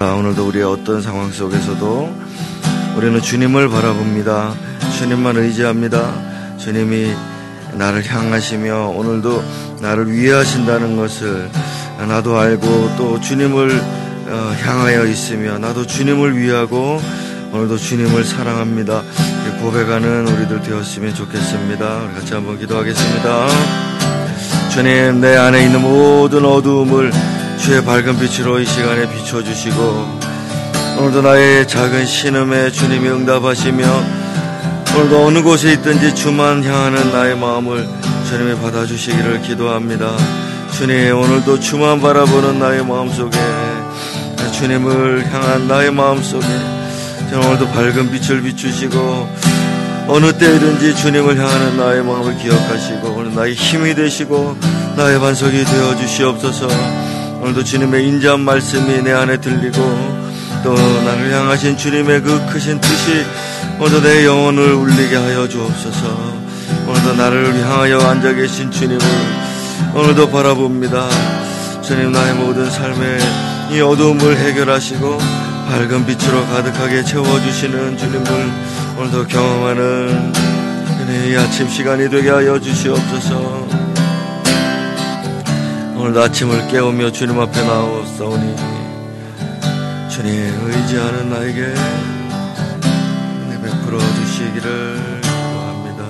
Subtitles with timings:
[0.00, 2.14] 오늘도 우리의 어떤 상황 속에서도
[2.96, 4.54] 우리는 주님을 바라봅니다.
[4.96, 6.56] 주님만 의지합니다.
[6.56, 7.12] 주님이
[7.72, 9.42] 나를 향하시며 오늘도
[9.80, 11.50] 나를 위하신다는 것을
[12.06, 13.72] 나도 알고 또 주님을
[14.28, 17.02] 어, 향하여 있으며 나도 주님을 위하고
[17.52, 19.02] 오늘도 주님을 사랑합니다.
[19.60, 22.04] 고백하는 우리들 되었으면 좋겠습니다.
[22.04, 23.48] 우리 같이 한번 기도하겠습니다.
[24.70, 27.10] 주님 내 안에 있는 모든 어두움을
[27.60, 30.20] 주의 밝은 빛으로 이 시간에 비춰주시고
[30.98, 33.86] 오늘도 나의 작은 신음에 주님이 응답하시며
[34.96, 37.86] 오늘도 어느 곳에 있든지 주만 향하는 나의 마음을
[38.28, 40.16] 주님이 받아주시기를 기도합니다.
[40.76, 43.38] 주님 오늘도 주만 바라보는 나의 마음속에
[44.52, 46.46] 주님을 향한 나의 마음속에
[47.32, 49.28] 오늘도 밝은 빛을 비추시고
[50.08, 54.56] 어느 때이든지 주님을 향하는 나의 마음을 기억하시고 오늘 나의 힘이 되시고
[54.96, 57.07] 나의 반석이 되어 주시옵소서.
[57.48, 59.80] 오늘도 주님의 인자한 말씀이 내 안에 들리고
[60.62, 63.24] 또 나를 향하신 주님의 그 크신 뜻이
[63.78, 66.34] 오늘도 내 영혼을 울리게 하여 주옵소서.
[66.86, 69.00] 오늘도 나를 향하여 앉아 계신 주님을
[69.94, 71.08] 오늘도 바라봅니다.
[71.80, 73.18] 주님 나의 모든 삶의
[73.72, 75.18] 이 어두움을 해결하시고
[75.68, 78.52] 밝은 빛으로 가득하게 채워주시는 주님을
[78.98, 80.32] 오늘도 경험하는
[81.30, 83.97] 이 아침 시간이 되게 하여 주시옵소서
[86.08, 88.56] 오늘도 아침을 깨우며 주님 앞에 나오사오니
[90.10, 91.60] 주님 의지하는 나에게
[93.42, 96.08] 은혜 베풀어 주시기를 기도합니다.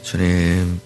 [0.00, 0.80] 주님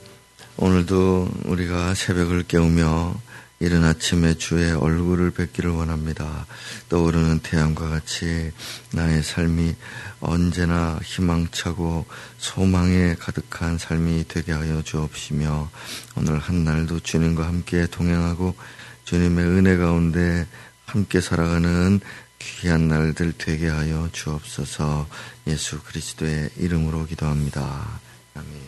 [0.57, 3.15] 오늘도 우리가 새벽을 깨우며
[3.63, 6.47] 이른 아침에 주의 얼굴을 뵙기를 원합니다.
[6.89, 8.51] 떠오르는 태양과 같이
[8.91, 9.77] 나의 삶이
[10.19, 12.05] 언제나 희망차고
[12.39, 15.71] 소망에 가득한 삶이 되게 하여 주옵시며
[16.17, 18.57] 오늘 한 날도 주님과 함께 동행하고
[19.05, 20.49] 주님의 은혜 가운데
[20.85, 22.01] 함께 살아가는
[22.41, 25.07] 귀한 날들 되게 하여 주옵소서
[25.47, 28.01] 예수 그리스도의 이름으로 기도합니다.
[28.35, 28.62] 아멘.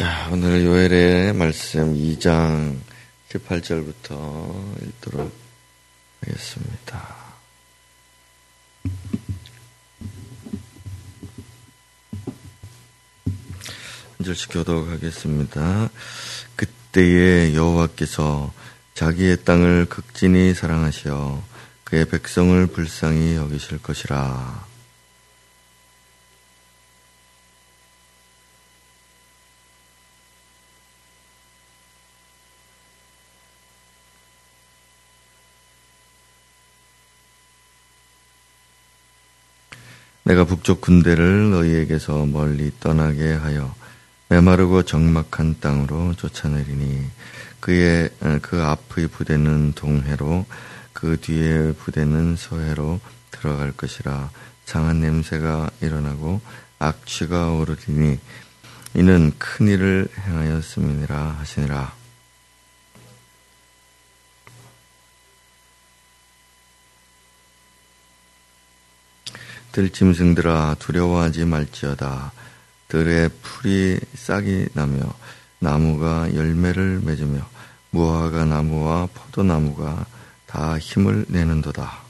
[0.00, 2.80] 자, 오늘 요엘의 말씀 2장
[3.28, 5.30] 18절부터 읽도록
[6.22, 7.16] 하겠습니다.
[14.16, 15.90] 한 절씩 교독하겠습니다.
[16.56, 18.54] 그때에 여호와께서
[18.94, 21.42] 자기의 땅을 극진히 사랑하시어
[21.84, 24.69] 그의 백성을 불쌍히 여기실 것이라.
[40.30, 43.74] 내가 북쪽 군대를 너희에게서 멀리 떠나게 하여
[44.28, 47.04] 메마르고 적막한 땅으로 쫓아내리니
[47.58, 48.10] 그의
[48.40, 50.46] 그 앞의 부대는 동해로
[50.92, 53.00] 그 뒤에 부대는 서해로
[53.32, 54.30] 들어갈 것이라
[54.66, 56.40] 장한 냄새가 일어나고
[56.78, 58.20] 악취가 오르리니
[58.94, 61.99] 이는 큰 일을 행하였음이니라 하시니라.
[69.72, 72.32] 들짐승들아 두려워하지 말지어다.
[72.88, 75.00] 들의 풀이 싹이 나며
[75.60, 77.48] 나무가 열매를 맺으며
[77.90, 80.06] 무화과 나무와 포도나무가
[80.46, 82.00] 다 힘을 내는도다.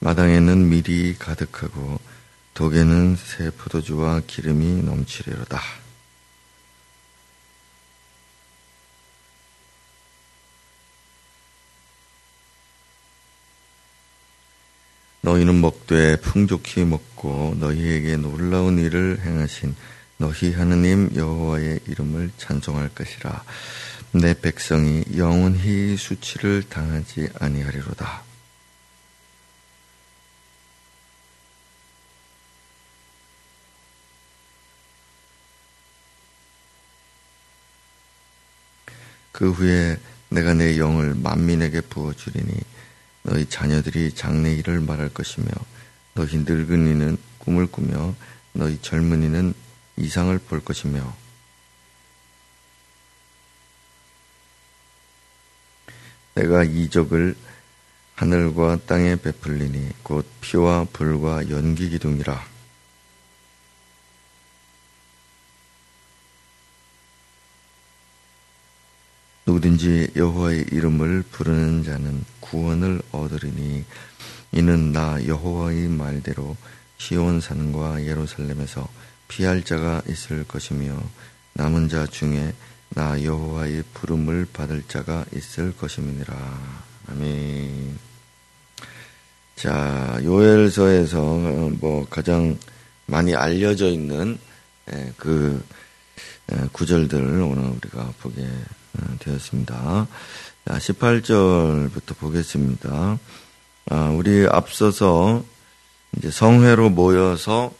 [0.00, 1.98] 마당에는 밀이 가득하고
[2.56, 5.60] 독에는 새 포도주와 기름이 넘치리로다.
[15.20, 19.76] 너희는 먹되 풍족히 먹고 너희에게 놀라운 일을 행하신
[20.16, 23.44] 너희 하느님 여호와의 이름을 찬송할 것이라.
[24.12, 28.35] 내 백성이 영원히 수치를 당하지 아니하리로다.
[39.36, 40.00] 그 후에
[40.30, 42.58] 내가 내 영을 만민에게 부어주리니
[43.22, 45.46] 너희 자녀들이 장래 일을 말할 것이며
[46.14, 48.14] 너희 늙은이는 꿈을 꾸며
[48.54, 49.52] 너희 젊은이는
[49.98, 51.14] 이상을 볼 것이며.
[56.34, 57.36] 내가 이적을
[58.14, 62.55] 하늘과 땅에 베풀리니 곧 피와 불과 연기 기둥이라
[69.56, 73.84] 누구든지 여호와의 이름을 부르는 자는 구원을 얻으리니
[74.52, 76.56] 이는 나 여호와의 말대로
[76.98, 78.88] 시온 산과 예루살렘에서
[79.28, 81.00] 피할 자가 있을 것이며
[81.54, 82.52] 남은 자 중에
[82.90, 86.34] 나 여호와의 부름을 받을 자가 있을 것임이니라.
[87.08, 87.98] 아멘.
[89.56, 92.58] 자, 요엘서에서 뭐 가장
[93.06, 94.38] 많이 알려져 있는
[94.92, 95.64] 예, 그
[96.52, 98.85] 예, 구절들 오늘 우리가 보게 어,
[99.20, 100.06] 되었습니다.
[100.66, 103.18] 18절부터 보겠습니다.
[103.90, 105.44] 아, 우리 앞서서
[106.16, 107.72] 이제 성회로 모여서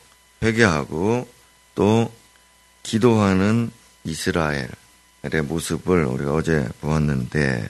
[0.43, 1.29] 회개하고
[1.75, 2.13] 또
[2.83, 3.71] 기도하는
[4.05, 4.69] 이스라엘의
[5.49, 7.69] 모습을 우리가 어제 보았는데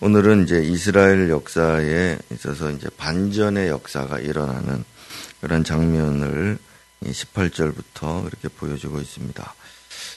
[0.00, 4.84] 오늘은 이제 이스라엘 역사에 있어서 이제 반전의 역사가 일어나는
[5.40, 6.58] 그런 장면을
[7.04, 9.54] 18절부터 이렇게 보여주고 있습니다.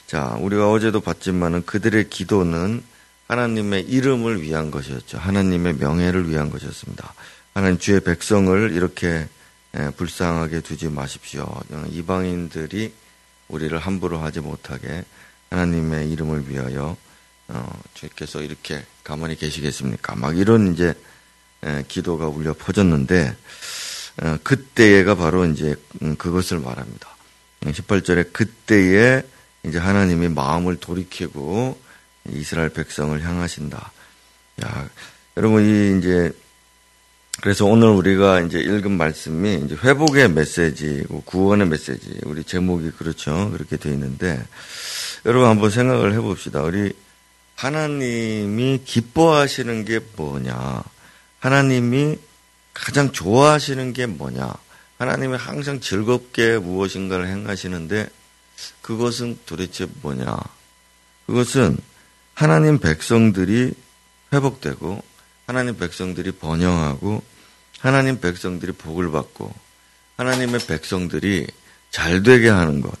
[0.06, 2.82] 자, 우리가 어제도 봤지만은 그들의 기도는
[3.26, 5.18] 하나님의 이름을 위한 것이었죠.
[5.18, 7.12] 하나님의 명예를 위한 것이었습니다.
[7.54, 9.28] 하나님 주의 백성을 이렇게
[9.96, 11.60] 불쌍하게 두지 마십시오.
[11.90, 12.92] 이방인들이
[13.48, 15.04] 우리를 함부로 하지 못하게
[15.50, 16.96] 하나님의 이름을 위하여
[17.48, 20.16] 어, 주께서 이렇게 가만히 계시겠습니까?
[20.16, 20.94] 막 이런 이제
[21.86, 23.36] 기도가 울려 퍼졌는데
[24.22, 27.08] 어, 그때가 바로 이제 음, 그것을 말합니다.
[27.60, 29.22] 18절에 그때에
[29.66, 31.78] 이제 하나님이 마음을 돌이키고
[32.30, 33.92] 이스라엘 백성을 향하신다.
[34.64, 34.88] 야,
[35.36, 36.32] 여러분 이 이제
[37.42, 42.18] 그래서 오늘 우리가 이제 읽은 말씀이 이제 회복의 메시지고 구원의 메시지.
[42.24, 43.50] 우리 제목이 그렇죠.
[43.50, 44.42] 그렇게 되어 있는데
[45.26, 46.62] 여러분 한번 생각을 해 봅시다.
[46.62, 46.92] 우리
[47.56, 50.82] 하나님이 기뻐하시는 게 뭐냐?
[51.40, 52.18] 하나님이
[52.72, 54.52] 가장 좋아하시는 게 뭐냐?
[54.98, 58.08] 하나님이 항상 즐겁게 무엇인가를 행하시는데
[58.82, 60.36] 그것은 도대체 뭐냐?
[61.26, 61.78] 그것은
[62.34, 63.72] 하나님 백성들이
[64.32, 65.02] 회복되고
[65.46, 67.22] 하나님 백성들이 번영하고
[67.80, 69.52] 하나님 백성들이 복을 받고
[70.16, 71.46] 하나님의 백성들이
[71.90, 72.92] 잘 되게 하는 것.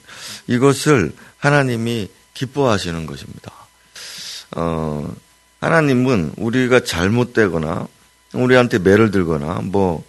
[0.46, 3.52] 이것을 하나님이 기뻐하시는 것입니다.
[4.52, 5.14] 어,
[5.60, 7.88] 하나님은 우리가 잘못되거나
[8.34, 10.04] 우리한테 매를 들거나 뭐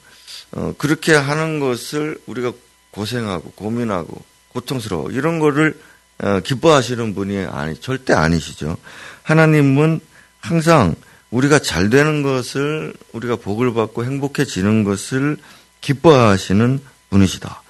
[0.51, 2.53] 어, 그렇게 하는 것을 우리가
[2.91, 4.23] 고생하고 고민하고
[4.57, 5.80] 고통스러워 이런 거를
[6.19, 8.77] 어, 기뻐하시는 분이 아니 절대 아니시죠.
[9.21, 10.00] 하나님은
[10.39, 10.95] 항상
[11.30, 15.38] 우리가 잘 되는 것을 우리가 복을 받고 행복해지는 것을
[15.81, 17.62] 기뻐하시는 분이시다.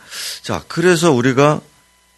[0.44, 1.60] 자, 그래서 우리가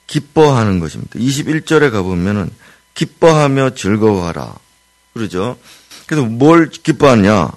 [0.05, 1.17] 기뻐하는 것입니다.
[1.17, 2.51] 21절에 가보면은
[2.93, 4.53] 기뻐하며 즐거워하라.
[5.13, 5.57] 그러죠?
[6.05, 7.51] 그래서 뭘 기뻐하냐?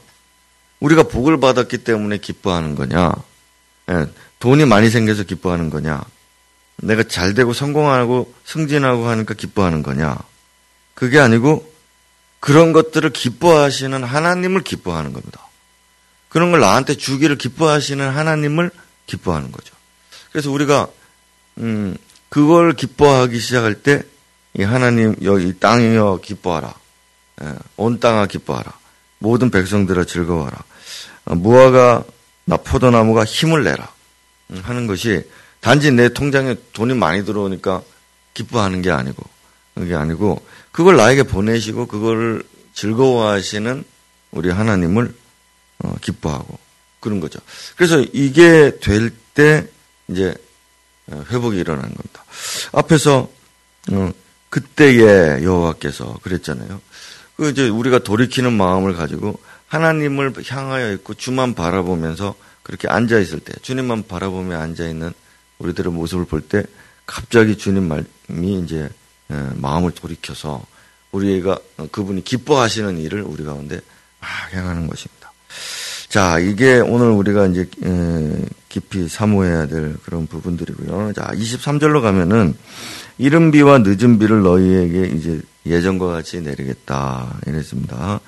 [0.81, 3.13] 우리가 복을 받았기 때문에 기뻐하는 거냐?
[3.91, 4.07] 예,
[4.39, 6.03] 돈이 많이 생겨서 기뻐하는 거냐?
[6.77, 10.17] 내가 잘 되고 성공하고 승진하고 하니까 기뻐하는 거냐?
[10.95, 11.71] 그게 아니고
[12.41, 15.41] 그런 것들을 기뻐하시는 하나님을 기뻐하는 겁니다.
[16.29, 18.71] 그런 걸 나한테 주기를 기뻐하시는 하나님을
[19.07, 19.75] 기뻐하는 거죠.
[20.33, 20.89] 그래서 우리가
[21.59, 21.97] 음
[22.29, 24.13] 그걸 기뻐하기 시작할 때
[24.55, 26.75] 이 하나님 여기 땅이여 기뻐하라.
[27.43, 28.73] 예, 온 땅아 기뻐하라.
[29.19, 30.59] 모든 백성들아 즐거워하라.
[31.27, 32.05] 어, 무화과
[32.45, 33.91] 나 포도나무가 힘을 내라
[34.51, 35.25] 음, 하는 것이
[35.63, 37.83] 단지 내 통장에 돈이 많이 들어오니까
[38.35, 39.23] 기뻐하는 게 아니고
[39.75, 42.43] 그게 아니고 그걸 나에게 보내시고 그거를
[42.75, 43.85] 즐거워하시는
[44.33, 45.15] 우리 하나님을
[45.79, 46.59] 어, 기뻐하고
[47.01, 47.41] 그런 거죠.
[47.77, 49.67] 그래서 이게 될 때
[50.09, 50.35] 이제
[51.07, 52.25] 어, 회복이 일어나는 겁니다.
[52.73, 53.31] 앞에서
[53.93, 54.13] 어,
[54.51, 56.81] 그때의 여호와께서 그랬잖아요.
[57.37, 63.53] 그 이제 우리가 돌이키는 마음을 가지고 하나님을 향하여 있고 주만 바라보면서 그렇게 앉아 있을 때
[63.63, 65.13] 주님만 바라보며 앉아 있는
[65.63, 66.65] 우리들의 모습을 볼 때
[67.07, 68.05] 갑자기 주님 말이
[68.63, 68.89] 이제
[69.31, 70.65] 예, 마음을 돌이켜서
[71.13, 71.59] 우리가
[71.91, 73.81] 그분이 기뻐하시는 일을 우리 가운데
[74.21, 75.33] 막 행하는 것입니다.
[76.09, 81.13] 자, 이게 오늘 우리가 이제 예, 깊이 사모해야 될 그런 부분들이고요.
[81.15, 82.55] 자, 23절로 가면은
[83.19, 88.21] 이른 비와 늦은 비를 너희에게 이제 예전과 같이 내리겠다 이랬습니다.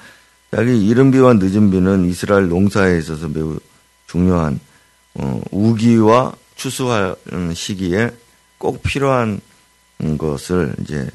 [0.52, 3.58] 여기 이른 비와 늦은 비는 이스라엘 농사에 있어서 매우
[4.06, 4.60] 중요한
[5.14, 8.10] 어, 우기와 추수하는 시기에
[8.58, 9.40] 꼭 필요한
[10.18, 11.08] 것을 이제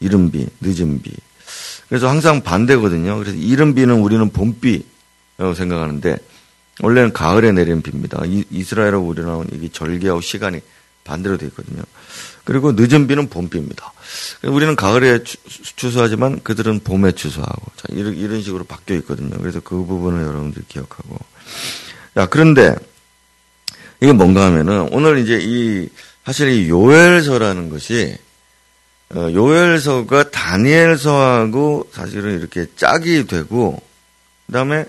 [0.00, 1.12] 이른 비, 늦은 비.
[1.88, 3.18] 그래서 항상 반대거든요.
[3.18, 6.16] 그래서 이른 비는 우리는 봄비라고 생각하는데
[6.80, 8.22] 원래는 가을에 내리는 비입니다.
[8.24, 10.60] 이, 스라엘하고 우리나라는 이게 절기하고 시간이
[11.04, 11.82] 반대로 되어 있거든요.
[12.44, 13.92] 그리고 늦은 비는 봄비입니다.
[14.44, 15.20] 우리는 가을에
[15.76, 19.36] 추수하지만 그들은 봄에 추수하고 자, 이런, 이런 식으로 바뀌어 있거든요.
[19.38, 21.18] 그래서 그 부분을 여러분들이 기억하고.
[22.14, 22.74] 자, 그런데
[24.02, 25.88] 이게 뭔가 하면은 오늘 이제 이
[26.26, 28.18] 사실 이 요엘서라는 것이
[29.14, 33.80] 어, 요엘서가 다니엘서하고 사실은 이렇게 짝이 되고
[34.46, 34.86] 그다음에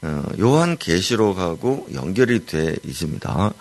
[0.00, 3.52] 어, 요한 계시록하고 연결이 돼 있습니다.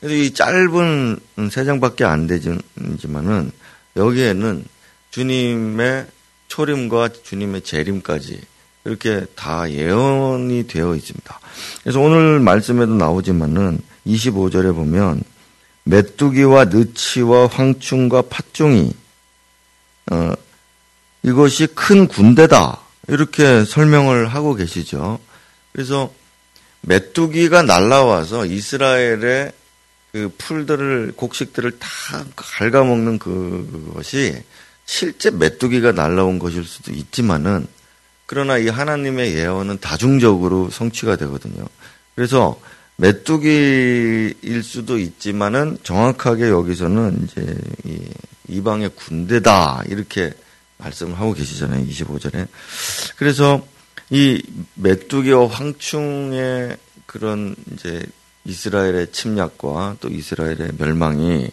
[0.00, 1.20] 그래서 이 짧은
[1.50, 3.50] 세 장밖에 안 되지만은
[3.96, 4.64] 여기에는
[5.10, 6.06] 주님의
[6.48, 8.42] 초림과 주님의 재림까지
[8.84, 11.40] 이렇게 다 예언이 되어 있습니다.
[11.82, 15.22] 그래서 오늘 말씀에도 나오지만은 25절에 보면
[15.84, 18.92] 메뚜기와 느치와 황충과 팥종이
[20.10, 20.34] 어,
[21.22, 25.18] 이것이 큰 군대다 이렇게 설명을 하고 계시죠.
[25.72, 26.12] 그래서
[26.82, 29.52] 메뚜기가 날라와서 이스라엘의
[30.12, 31.88] 그 풀들을 곡식들을 다
[32.36, 34.42] 갉아먹는 그것이
[34.84, 37.66] 실제 메뚜기가 날라온 것일 수도 있지만은
[38.26, 41.64] 그러나 이 하나님의 예언은 다중적으로 성취가 되거든요.
[42.14, 42.60] 그래서
[42.96, 47.98] 메뚜기일 수도 있지만은 정확하게 여기서는 이제 이
[48.48, 50.32] 이방의 군대다 이렇게
[50.78, 51.86] 말씀을 하고 계시잖아요.
[51.86, 52.46] 25절에.
[53.16, 53.66] 그래서
[54.10, 54.42] 이
[54.74, 58.02] 메뚜기와 황충의 그런 이제
[58.44, 61.50] 이스라엘의 침략과 또 이스라엘의 멸망이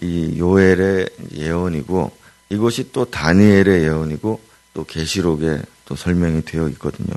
[0.00, 2.12] 이 요엘의 예언이고
[2.50, 4.40] 이것이 또 다니엘의 예언이고
[4.74, 7.14] 또 계시록에 또 설명이 되어 있거든요.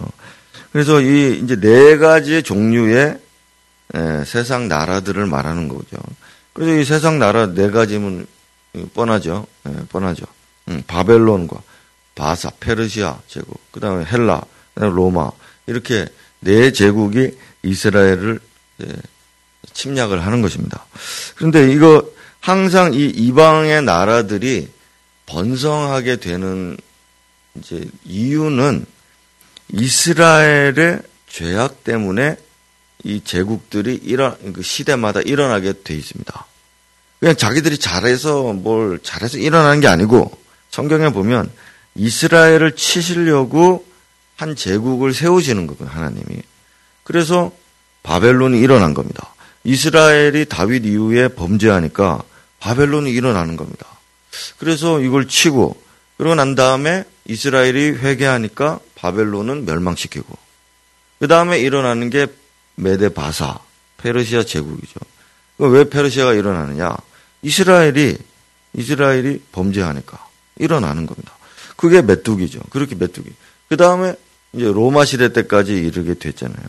[0.71, 3.19] 그래서 이 이제 네 가지 종류의
[3.93, 5.97] 에, 세상 나라들을 말하는 거죠.
[6.53, 8.27] 그래서 이 세상 나라 네 가지면
[8.93, 9.47] 뻔하죠.
[9.67, 10.25] 에, 뻔하죠.
[10.69, 11.61] 음, 바벨론과
[12.15, 14.41] 바사, 페르시아 제국, 그 다음에 헬라,
[14.73, 15.31] 그다음에 로마
[15.65, 16.07] 이렇게
[16.39, 18.39] 네 제국이 이스라엘을
[19.73, 20.85] 침략을 하는 것입니다.
[21.35, 24.69] 그런데 이거 항상 이 이방의 나라들이
[25.27, 26.77] 번성하게 되는
[27.55, 28.85] 이제 이유는
[29.69, 32.37] 이스라엘의 죄악 때문에
[33.03, 36.45] 이 제국들이 일어 그 시대마다 일어나게 돼 있습니다.
[37.19, 40.31] 그냥 자기들이 잘해서 뭘 잘해서 일어나는 게 아니고
[40.69, 41.51] 성경에 보면
[41.95, 43.85] 이스라엘을 치시려고
[44.37, 46.41] 한 제국을 세우시는 거거든요, 하나님이.
[47.03, 47.51] 그래서
[48.03, 49.33] 바벨론이 일어난 겁니다.
[49.63, 52.23] 이스라엘이 다윗 이후에 범죄하니까
[52.59, 53.85] 바벨론이 일어나는 겁니다.
[54.57, 55.79] 그래서 이걸 치고
[56.17, 60.37] 그러고 난 다음에 이스라엘이 회개하니까 바벨론은 멸망시키고
[61.19, 62.27] 그 다음에 일어나는 게
[62.75, 63.59] 메데 바사
[63.97, 64.99] 페르시아 제국이죠.
[65.59, 66.95] 왜 페르시아가 일어나느냐?
[67.41, 68.17] 이스라엘이
[68.73, 71.33] 이스라엘이 범죄하니까 일어나는 겁니다.
[71.75, 72.59] 그게 메뚜기죠.
[72.69, 73.31] 그렇게 메뚜기.
[73.69, 74.15] 그 다음에
[74.53, 76.67] 이제 로마 시대 때까지 이르게 됐잖아요.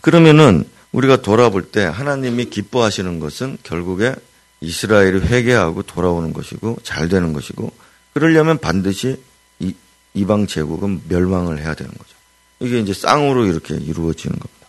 [0.00, 4.14] 그러면은 우리가 돌아볼 때 하나님이 기뻐하시는 것은 결국에
[4.60, 7.72] 이스라엘이 회개하고 돌아오는 것이고 잘 되는 것이고
[8.14, 9.20] 그러려면 반드시
[9.60, 9.74] 이,
[10.14, 12.17] 이방 제국은 멸망을 해야 되는 거죠.
[12.60, 14.66] 이게 이제 쌍으로 이렇게 이루어지는 겁니다.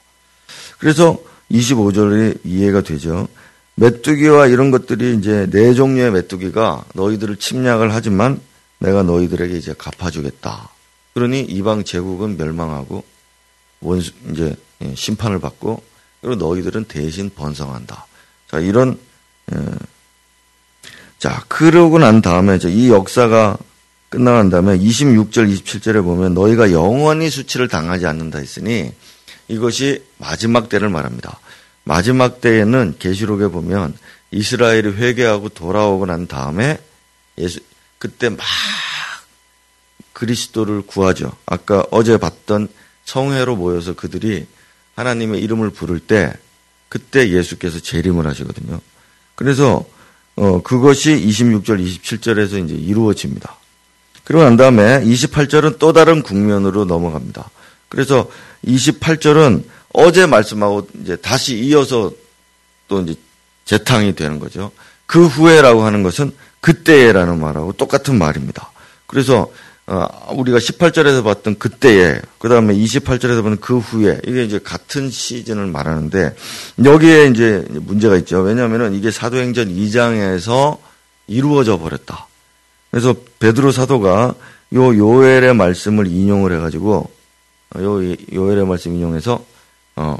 [0.77, 1.17] 그래서
[1.51, 3.27] 25절이 이해가 되죠.
[3.75, 8.39] 메뚜기와 이런 것들이 이제 네 종류의 메뚜기가 너희들을 침략을 하지만
[8.79, 10.69] 내가 너희들에게 이제 갚아주겠다.
[11.13, 13.03] 그러니 이방 제국은 멸망하고
[13.81, 15.81] 원수 이제 예, 심판을 받고
[16.21, 18.05] 그리고 너희들은 대신 번성한다.
[18.49, 18.99] 자 이런
[19.53, 19.57] 예.
[21.17, 23.57] 자 그러고 난 다음에 이 역사가
[24.09, 28.91] 끝나간 다음에 26절 27절에 보면 너희가 영원히 수치를 당하지 않는다 했으니
[29.47, 31.39] 이것이 마지막 때를 말합니다.
[31.83, 33.95] 마지막 때에는 계시록에 보면
[34.31, 36.79] 이스라엘이 회개하고 돌아오고 난 다음에
[37.37, 37.59] 예수
[37.97, 38.39] 그때 막
[40.13, 41.31] 그리스도를 구하죠.
[41.45, 42.67] 아까 어제 봤던
[43.05, 44.45] 성회로 모여서 그들이
[44.95, 46.33] 하나님의 이름을 부를 때
[46.89, 48.81] 그때 예수께서 재림을 하시거든요.
[49.35, 49.85] 그래서
[50.35, 53.57] 어 그것이 26절 27절에서 이제 이루어집니다.
[54.29, 57.49] 그러고 난 다음에 28절은 또 다른 국면으로 넘어갑니다.
[57.87, 58.29] 그래서
[58.63, 62.11] 28절은 어제 말씀하고 이제 다시 이어서
[62.87, 63.15] 또 이제
[63.65, 64.69] 재탕이 되는 거죠.
[65.07, 66.31] 그 후에라고 하는 것은
[66.61, 68.71] 그때에라는 말하고 똑같은 말입니다.
[69.07, 69.51] 그래서
[69.87, 70.05] 어,
[70.35, 76.35] 우리가 18절에서 봤던 그때에, 그 다음에 28절에서 보는 그 후에, 이게 이제 같은 시즌을 말하는데,
[76.85, 78.41] 여기에 이제 문제가 있죠.
[78.41, 80.77] 왜냐하면 이게 사도행전 2장에서
[81.25, 82.28] 이루어져 버렸다.
[82.91, 84.35] 그래서 베드로 사도가
[84.73, 87.09] 요 요엘의 말씀을 인용을 해가지고,
[87.75, 89.43] 어, 요 요엘의 말씀 인용해서,
[89.95, 90.17] 어,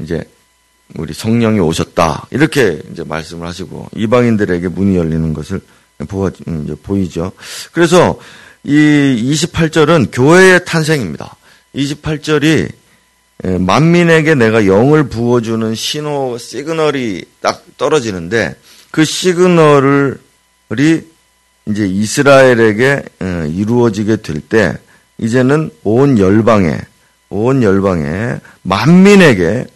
[0.00, 0.22] 이제
[0.96, 2.28] 우리 성령이 오셨다.
[2.30, 5.60] 이렇게 이제 말씀을 하시고, 이방인들에게 문이 열리는 것을
[6.08, 6.30] 보아,
[6.64, 7.32] 이제 보이죠.
[7.72, 8.18] 그래서
[8.64, 11.36] 이 28절은 교회의 탄생입니다.
[11.74, 12.70] 28절이
[13.42, 18.54] 만민에게 내가 영을 부어주는 신호 시그널이 딱 떨어지는데
[18.90, 20.14] 그 시그널이
[21.66, 23.02] 이제 이스라엘에게
[23.50, 24.76] 이루어지게 될 때
[25.18, 26.78] 이제는 온 열방에
[27.28, 29.66] 온 열방에 만민에게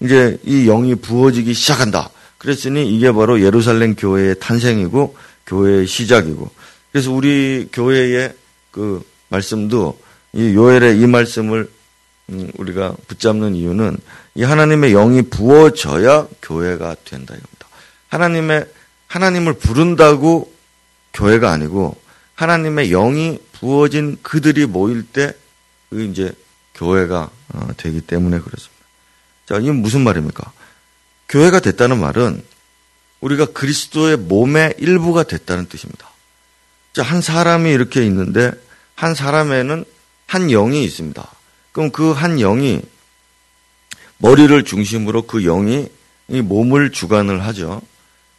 [0.00, 2.10] 이제 이 영이 부어지기 시작한다.
[2.38, 6.50] 그랬으니 이게 바로 예루살렘 교회의 탄생이고 교회의 시작이고
[6.92, 8.32] 그래서 우리 교회의
[8.70, 9.98] 그 말씀도
[10.32, 11.70] 이 요엘의 이 말씀을
[12.30, 13.98] 음, 우리가 붙잡는 이유는
[14.34, 17.66] 이 하나님의 영이 부어져야 교회가 된다 이겁니다.
[18.08, 18.66] 하나님의
[19.06, 20.52] 하나님을 부른다고
[21.14, 22.00] 교회가 아니고
[22.34, 26.32] 하나님의 영이 부어진 그들이 모일 때그 이제
[26.74, 28.84] 교회가 어, 되기 때문에 그렇습니다.
[29.46, 30.52] 자, 이건 무슨 말입니까?
[31.28, 32.42] 교회가 됐다는 말은
[33.20, 36.10] 우리가 그리스도의 몸의 일부가 됐다는 뜻입니다.
[36.92, 38.50] 자, 한 사람이 이렇게 있는데
[38.94, 39.84] 한 사람에는
[40.26, 41.26] 한 영이 있습니다.
[41.72, 42.82] 그럼 그 한 영이
[44.18, 45.88] 머리를 중심으로 그 영이
[46.28, 47.82] 이 몸을 주관을 하죠.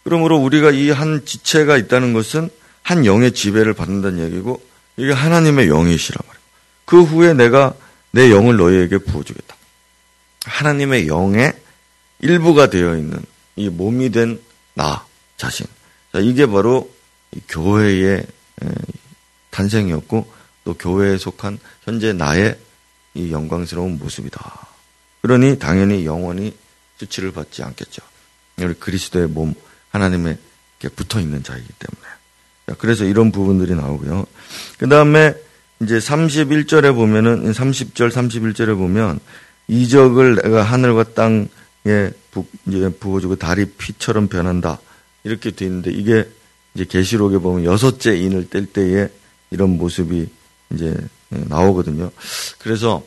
[0.03, 2.49] 그러므로 우리가 이 한 지체가 있다는 것은
[2.85, 4.61] 한 영의 지배를 받는다는 얘기고
[4.97, 6.45] 이게 하나님의 영이시라 말이에요.
[6.85, 7.73] 그 후에 내가
[8.11, 9.55] 내 영을 너희에게 부어주겠다.
[10.45, 11.51] 하나님의 영의
[12.19, 13.19] 일부가 되어 있는
[13.55, 14.39] 이 몸이 된
[14.75, 15.05] 나
[15.37, 15.65] 자신.
[16.11, 16.93] 자, 이게 바로
[17.47, 18.25] 교회의
[19.49, 20.31] 탄생이었고
[20.65, 22.59] 또 교회에 속한 현재 나의
[23.13, 24.67] 이 영광스러운 모습이다.
[25.21, 26.55] 그러니 당연히 영원히
[26.99, 28.01] 수치를 받지 않겠죠.
[28.57, 29.55] 우리 그리스도의 몸,
[29.89, 30.37] 하나님의
[30.95, 32.07] 붙어 있는 자이기 때문에.
[32.77, 34.25] 그래서 이런 부분들이 나오고요.
[34.77, 35.33] 그 다음에
[35.81, 39.19] 이제 31절에 보면은 30절, 31절에 보면
[39.67, 42.11] 이적을 내가 하늘과 땅에
[42.99, 44.79] 부어주고 달이 피처럼 변한다
[45.23, 46.27] 이렇게 돼 있는데 이게
[46.73, 49.09] 이제 계시록에 보면 여섯째 인을 뗄 때에
[49.51, 50.27] 이런 모습이
[50.73, 50.95] 이제
[51.29, 52.11] 나오거든요.
[52.59, 53.03] 그래서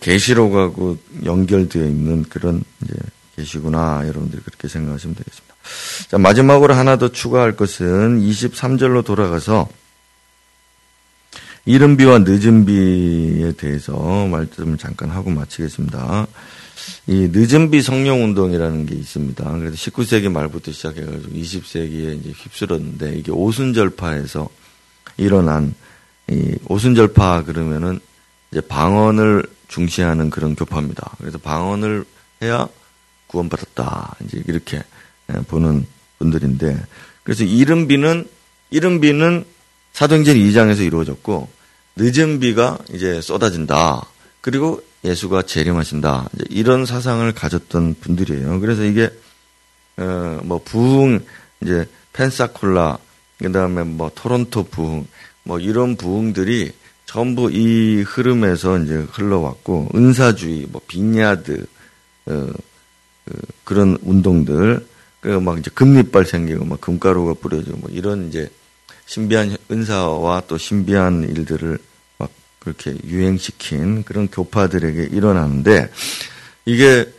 [0.00, 2.94] 계시록하고 연결되어 있는 그런 이제
[3.36, 5.54] 계시구나 여러분들이 그렇게 생각하시면 되겠습니다.
[6.08, 9.68] 자 마지막으로 하나 더 추가할 것은 23절로 돌아가서
[11.66, 16.26] 이른 비와 늦은 비에 대해서 말씀을 잠깐 하고 마치겠습니다.
[17.06, 19.58] 이 늦은 비 성령 운동이라는 게 있습니다.
[19.58, 24.48] 그래서 19세기 말부터 시작해가지고 20세기에 이제 휩쓸었는데 이게 오순절파에서
[25.16, 25.74] 일어난
[26.28, 28.00] 이 오순절파 그러면은
[28.50, 31.16] 이제 방언을 중시하는 그런 교파입니다.
[31.18, 32.04] 그래서 방언을
[32.42, 32.68] 해야
[33.34, 34.16] 구원받았다.
[34.24, 34.82] 이제 이렇게
[35.48, 35.86] 보는
[36.18, 36.78] 분들인데
[37.22, 38.28] 그래서 이른 비는
[38.70, 39.44] 이른 비는
[39.92, 41.48] 사도행전 2장에서 이루어졌고
[41.96, 44.06] 늦은 비가 이제 쏟아진다.
[44.40, 46.30] 그리고 예수가 재림하신다.
[46.50, 48.60] 이런 사상을 가졌던 분들이에요.
[48.60, 49.10] 그래서 이게
[49.96, 51.24] 어 뭐 부흥
[51.62, 52.98] 이제 펜사콜라
[53.38, 55.06] 그다음에 뭐 토론토 부흥
[55.44, 56.72] 뭐 이런 부흥들이
[57.06, 61.66] 전부 이 흐름에서 이제 흘러왔고 은사주의 뭐 빈야드
[62.26, 62.48] 어,
[63.24, 64.86] 그, 그런 운동들
[65.20, 68.50] 그막 이제 금리빨 생기고 막 금가루가 뿌려지고 뭐 이런 이제
[69.06, 71.78] 신비한 은사와 또 신비한 일들을
[72.18, 75.90] 막 그렇게 유행시킨 그런 교파들에게 일어나는데
[76.66, 77.10] 이게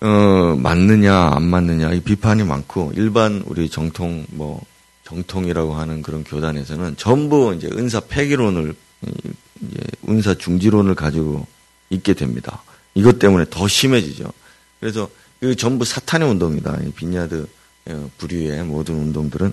[0.00, 4.62] 어 맞느냐 안 맞느냐 이 비판이 많고 일반 우리 정통 뭐
[5.04, 11.46] 정통이라고 하는 그런 교단에서는 전부 이제 은사 폐기론을 이제 은사 중지론을 가지고
[11.90, 12.62] 있게 됩니다.
[12.94, 14.32] 이것 때문에 더 심해지죠.
[14.80, 15.08] 그래서
[15.42, 16.78] 이 전부 사탄의 운동이다.
[16.84, 17.46] 이 빈야드
[17.86, 19.52] 어, 부류의 모든 운동들은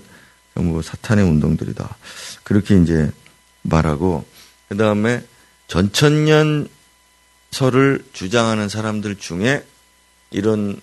[0.54, 1.96] 전부 사탄의 운동들이다.
[2.42, 3.10] 그렇게 이제
[3.62, 4.26] 말하고
[4.68, 5.24] 그 다음에
[5.68, 6.68] 전천년설을
[8.12, 9.64] 주장하는 사람들 중에
[10.30, 10.80] 이런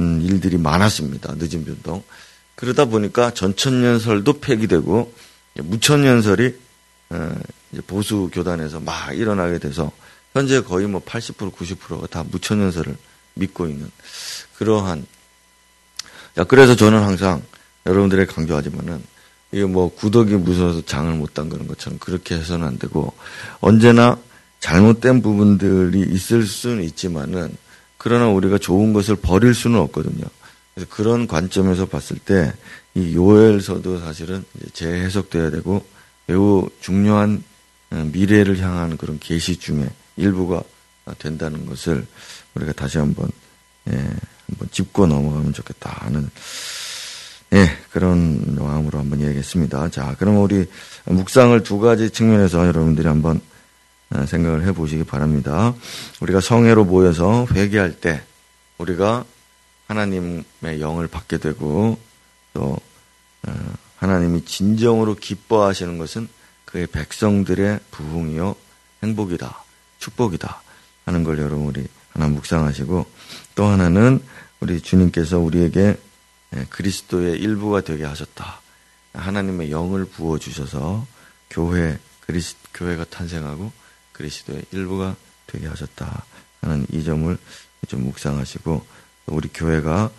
[0.00, 1.34] 음, 일들이 많았습니다.
[1.36, 2.02] 늦은 변동.
[2.54, 5.12] 그러다 보니까 전천년설도 폐기되고
[5.54, 6.54] 무천년설이
[7.10, 7.34] 어,
[7.86, 9.92] 보수 교단에서 막 일어나게 돼서
[10.32, 12.96] 현재 거의 뭐 80% 90%가 다 무천년설을
[13.36, 13.90] 믿고 있는
[14.58, 15.06] 그러한
[16.38, 17.42] 야 그래서 저는 항상
[17.86, 19.02] 여러분들에게 강조하지만은
[19.52, 23.14] 이게 뭐 구덕이 무서워서 장을 못 담그는 것처럼 그렇게 해서는 안 되고
[23.60, 24.18] 언제나
[24.60, 27.56] 잘못된 부분들이 있을 수는 있지만은
[27.96, 30.24] 그러나 우리가 좋은 것을 버릴 수는 없거든요.
[30.74, 32.52] 그래서 그런 관점에서 봤을 때
[32.96, 35.84] 이 요엘서도 사실은 재해석돼야 되고
[36.26, 37.44] 매우 중요한
[37.90, 40.62] 어, 미래를 향하는 그런 계시 중에 일부가
[41.14, 42.06] 된다는 것을
[42.54, 43.30] 우리가 다시 한번
[43.88, 46.28] 예, 한번 짚고 넘어가면 좋겠다 하는
[47.52, 49.90] 예, 그런 마음으로 한번 이야기했습니다.
[49.90, 50.68] 자, 그럼 우리
[51.04, 53.40] 묵상을 두 가지 측면에서 여러분들이 한번
[54.10, 55.74] 어, 생각을 해 보시기 바랍니다.
[56.20, 58.22] 우리가 성회로 모여서 회개할 때
[58.78, 59.24] 우리가
[59.88, 61.98] 하나님의 영을 받게 되고
[62.52, 62.76] 또
[63.46, 66.28] 어, 하나님이 진정으로 기뻐하시는 것은
[66.64, 68.56] 그의 백성들의 부흥이요
[69.02, 69.64] 행복이다
[69.98, 70.62] 축복이다
[71.06, 73.06] 하는 걸 여러분 우리 하나 묵상하시고
[73.54, 74.20] 또 하나는
[74.60, 75.96] 우리 주님께서 우리에게
[76.54, 78.60] 예, 그리스도의 일부가 되게 하셨다.
[79.12, 81.06] 하나님의 영을 부어 주셔서
[81.48, 83.72] 교회 그리스 교회가 탄생하고
[84.12, 85.16] 그리스도의 일부가
[85.46, 86.24] 되게 하셨다
[86.60, 87.36] 하는 이 점을
[87.88, 88.84] 좀 묵상하시고
[89.26, 90.10] 우리 교회가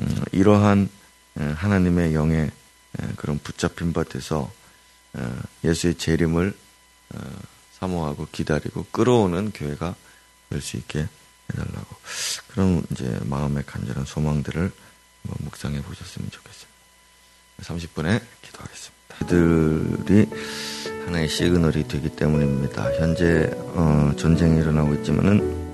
[0.00, 0.88] 음, 이러한
[1.34, 2.50] 하나님의 영의
[3.16, 4.50] 그런 붙잡힌 밭에서
[5.64, 6.54] 예수의 재림을
[7.78, 9.94] 사모하고 기다리고 끌어오는 교회가
[10.50, 11.06] 될수 있게
[11.52, 11.96] 해달라고
[12.48, 14.72] 그런 이제 마음의 간절한 소망들을
[15.22, 16.76] 묵상해 보셨으면 좋겠습니다.
[17.62, 18.96] 30분에 기도하겠습니다.
[19.22, 20.28] 이들이
[21.06, 22.92] 하나의 시그널이 되기 때문입니다.
[22.98, 25.66] 현재 어, 전쟁이 일어나고 있지만은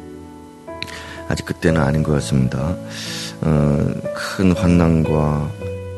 [1.29, 2.77] 아직 그때는 아닌 것 같습니다.
[3.41, 5.53] 어, 큰 환난과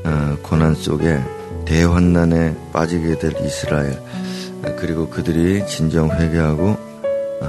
[0.05, 1.23] 어, 고난 속에
[1.67, 4.01] 대환난에 빠지게 될 이스라엘
[4.79, 6.94] 그리고 그들이 진정 회개하고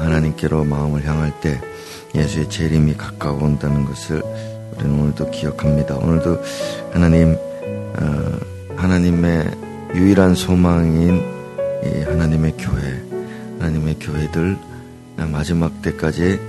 [0.02, 1.60] 하나님께로 마음을 향할 때
[2.14, 4.22] 예수의 재림이 가까워온다는 것을
[4.78, 5.96] 우리는 오늘도 기억합니다.
[5.96, 6.42] 오늘도
[6.92, 8.40] 하나님 어,
[8.76, 9.52] 하나님의
[9.96, 11.24] 유일한 소망인
[12.06, 13.04] 하나님의 교회
[13.60, 14.58] 하나님의 교회들
[15.16, 16.40] 마지막 때까지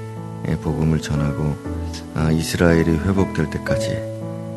[0.62, 1.56] 복음을 전하고
[2.14, 3.96] 아, 이스라엘이 회복될 때까지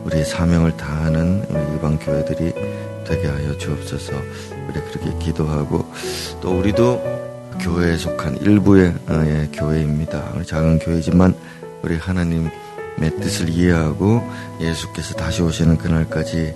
[0.06, 2.54] 우리의 사명을 다하는 우리 이방 교회들이
[3.06, 4.14] 되게 하여 주옵소서.
[4.68, 5.86] 우리 그렇게 기도하고
[6.42, 7.29] 또 우리도
[7.60, 10.44] 교회에 속한 일부의 어, 예, 교회입니다.
[10.46, 11.34] 작은 교회지만
[11.82, 12.52] 우리 하나님의
[13.22, 14.22] 뜻을 이해하고
[14.62, 16.56] 예수께서 다시 오시는 그날까지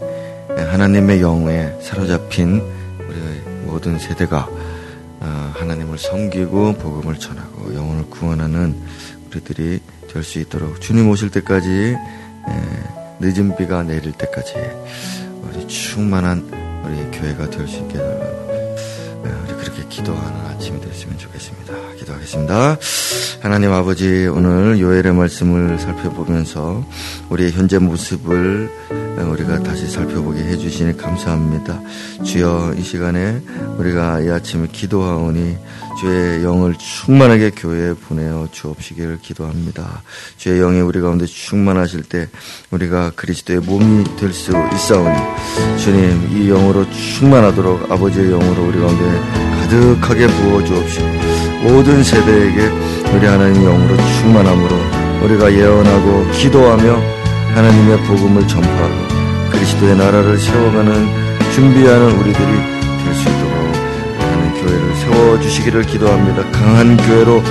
[0.50, 2.62] 하나님의 영에 사로잡힌
[3.00, 4.48] 우리 모든 세대가
[5.20, 8.76] 어, 하나님을 섬기고 복음을 전하고 영혼을 구원하는
[9.32, 11.96] 우리들이 될 수 있도록 주님 오실 때까지
[13.20, 14.54] 늦은 비가 내릴 때까지
[15.42, 16.48] 우리 충만한
[16.86, 17.98] 우리 교회가 될 수 있게
[19.64, 21.74] 그렇게 기도하는 아침이 됐으면 좋겠습니다.
[22.00, 22.78] 기도하겠습니다.
[23.42, 26.86] 하나님 아버지 오늘 요엘의 말씀을 살펴보면서
[27.30, 28.70] 우리의 현재 모습을
[29.32, 31.80] 우리가 다시 살펴보게 해주시니 감사합니다.
[32.24, 33.42] 주여 이 시간에
[33.78, 35.58] 우리가 이 아침에 기도하오니
[36.02, 40.04] 주의 영을 충만하게 교회에 보내어 주옵시기를 기도합니다.
[40.38, 42.28] 주의 영이 우리 가운데 충만하실 때
[42.72, 45.16] 우리가 그리스도의 몸이 될 수 있사오니
[45.78, 51.08] 주님 이 영으로 충만하도록 아버지의 영으로 우리 가운데 가득하게 부어 주옵시고
[51.64, 52.68] 모든 세대에게
[53.14, 54.76] 우리 하나님의 영으로 충만함으로
[55.24, 57.02] 우리가 예언하고 기도하며
[57.56, 59.08] 하나님의 복음을 전파하고
[59.52, 61.08] 그리스도의 나라를 세워가는
[61.54, 62.48] 준비하는 우리들이
[63.04, 63.54] 될 수 있도록
[64.20, 66.44] 하나님 교회를 세워주시기를 기도합니다.
[66.52, 67.44] 강한 교회로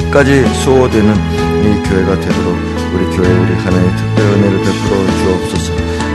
[0.00, 2.56] 끝까지 수호되는 이 교회가 되도록
[2.94, 5.72] 우리 교회 우리 하나님의 특별 은혜를 베풀어 주옵소서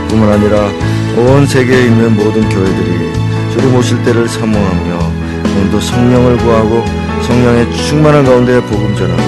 [0.08, 0.70] 뿐만 아니라
[1.16, 3.19] 온 세계에 있는 모든 교회들이
[3.52, 4.98] 주님 오실 때를 사모하며
[5.56, 6.84] 오늘도 성령을 구하고
[7.26, 9.22] 성령의 충만한 가운데 복음 전하고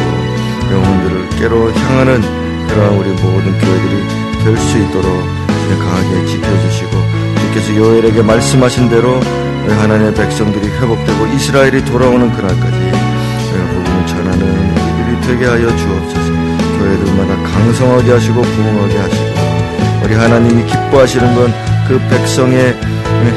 [0.72, 2.20] 영혼들을 깨로 향하는
[2.68, 5.06] 그러한 우리 모든 교회들이 될 수 있도록
[5.78, 6.90] 강하게 지켜주시고
[7.40, 9.20] 주께서 요엘에게 말씀하신 대로
[9.68, 12.92] 하나님의 백성들이 회복되고 이스라엘이 돌아오는 그날까지
[13.74, 16.32] 복음을 전하는 우리들이 되게 하여 주옵소서.
[16.78, 19.24] 교회들마다 강성하게 하시고 부흥하게 하시고
[20.04, 22.74] 우리 하나님이 기뻐하시는 건 그 백성의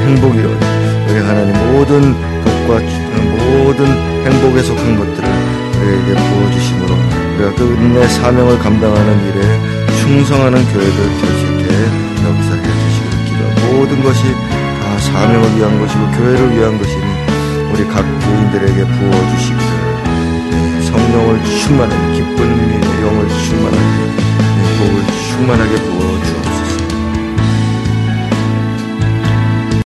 [0.06, 0.75] 행복이요
[1.08, 2.80] 우리 하나님 모든 복과
[3.36, 3.86] 모든
[4.26, 5.28] 행복에 속한 것들을
[5.80, 6.94] 우리에게 부어주심으로
[7.36, 11.66] 우리가 끝내 사명을 감당하는 일에 충성하는 교회들 될 수 있게
[12.26, 13.40] 여기서 해주시기를 기도
[13.76, 14.22] 모든 것이
[14.80, 17.02] 다 사명을 위한 것이고 교회를 위한 것이니
[17.72, 22.38] 우리 각 교인들에게 부어주시기를 성령을 충만하게 기쁜
[23.02, 23.86] 영을 충만하게
[24.78, 24.94] 복을
[25.28, 26.35] 충만하게 부어